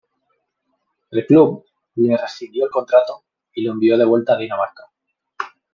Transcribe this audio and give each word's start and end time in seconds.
El 1.11 1.27
club 1.27 1.63
le 1.97 2.17
rescindió 2.17 2.65
el 2.65 2.71
contrato 2.71 3.23
y 3.53 3.61
lo 3.63 3.71
envió 3.73 3.99
de 3.99 4.05
vuelta 4.05 4.33
a 4.33 4.37
Dinamarca. 4.37 4.89